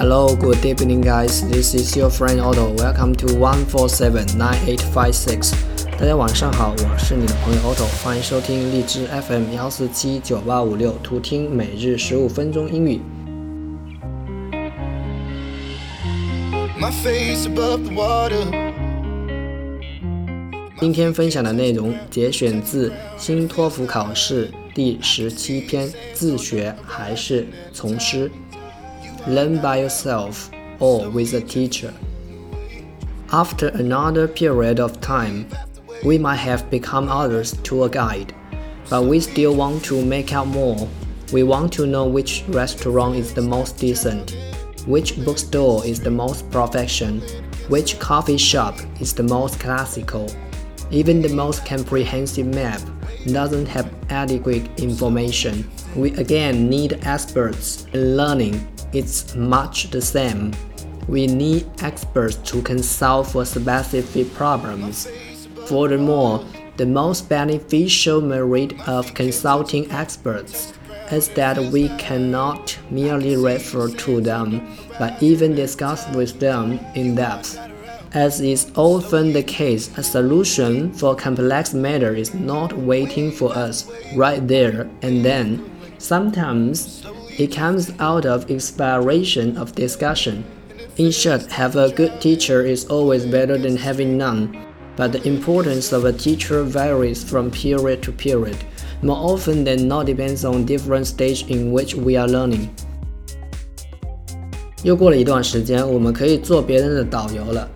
[0.00, 1.42] Hello, good evening, guys.
[1.50, 2.72] This is your friend Otto.
[2.74, 5.52] Welcome to one four seven nine eight five six.
[5.98, 13.00] 大家晚上好，我是你的朋友 Otto，欢迎收听荔枝 FM 幺四七九八五六，图听每日十五分钟英语。
[20.78, 28.30] 今天分享的内容节选自新托福考试第十七篇：自学还是从师
[29.26, 30.50] ？learn by yourself
[30.80, 31.92] or with a teacher.
[33.32, 35.46] After another period of time,
[36.04, 38.34] we might have become others to a guide,
[38.88, 40.88] but we still want to make out more.
[41.32, 44.34] We want to know which restaurant is the most decent,
[44.86, 47.20] which bookstore is the most perfection,
[47.68, 50.30] which coffee shop is the most classical.
[50.90, 52.80] Even the most comprehensive map
[53.26, 55.70] doesn't have adequate information.
[55.94, 60.52] We again need experts in learning it's much the same.
[61.08, 65.08] We need experts to consult for specific problems.
[65.66, 66.44] Furthermore,
[66.76, 70.72] the most beneficial merit of consulting experts
[71.10, 77.58] is that we cannot merely refer to them, but even discuss with them in depth.
[78.12, 83.90] As is often the case, a solution for complex matter is not waiting for us
[84.16, 85.70] right there and then.
[85.98, 87.04] Sometimes
[87.37, 90.43] it comes out of inspiration of discussion.
[90.97, 94.49] In short, have a good teacher is always better than having none,
[94.95, 98.57] but the importance of a teacher varies from period to period.
[99.01, 102.69] More often than not depends on different stage in which we are learning.
[104.83, 107.67] 又过了一段时间，我们可以做别人的导游了，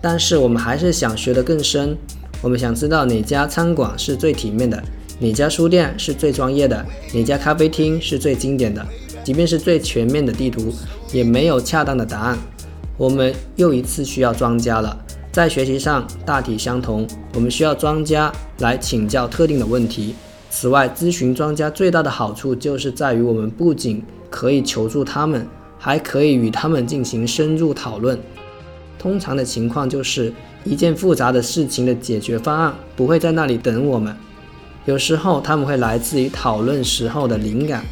[0.00, 1.96] 但是我们还是想学得更深。
[2.42, 4.82] 我们想知道哪家餐馆是最体面的，
[5.20, 8.84] 哪家书店是最专业的，哪家咖啡厅是最经典的。
[9.29, 10.73] 即便是最全面的地图，
[11.13, 12.35] 也没有恰当的答案。
[12.97, 15.05] 我们又一次需要专家了。
[15.31, 20.15] 在学习上大体相同，我们需要专家来请教特定的问题。
[20.49, 28.19] 此外，咨询专家最大的好处就是在于我们不仅可以求助他们，还可以与他们进行深入讨论。
[28.97, 30.33] 通常的情况就是
[30.63, 34.17] 一件复杂的事情的解决方案不会在那里等我们，
[34.85, 37.85] 有时候他们会来自于讨论时候的灵感。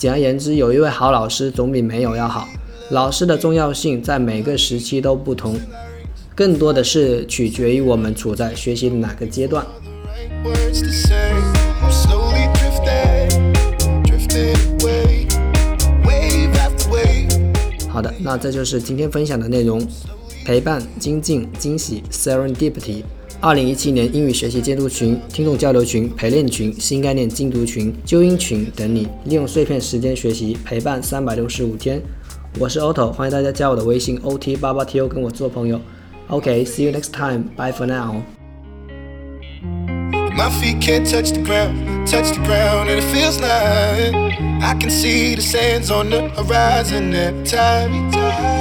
[0.00, 2.48] 简而言之，有一位好老师总比没有要好。
[2.88, 5.60] 老师的重要性在每个时期都不同，
[6.34, 9.62] 更多的是取决于我们处在学习的哪个阶段。
[17.86, 19.86] 好的，那这就是今天分享的内容：
[20.46, 23.02] 陪伴、精进、惊喜 （Serendipity）。
[23.42, 32.02] 二零一七年英语学习监督群、听众交流群、陪练群、新概念精读群、纠音群等你，利用碎片时间学习，陪伴三百六十五天。
[32.58, 35.80] 我是 Otto，欢迎大家加我的微信 ot 八八 to 跟我做朋友。
[36.28, 38.16] OK，see you next time，bye for now。
[40.36, 44.14] My feet can't touch the ground, touch the ground, and it feels like
[44.60, 48.10] I can see the sands on the horizon every time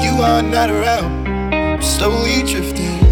[0.01, 1.83] you are not around.
[1.83, 3.08] Slowly drifting.